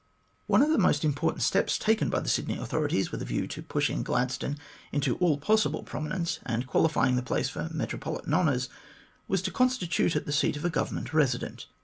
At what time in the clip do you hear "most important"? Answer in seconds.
0.79-1.43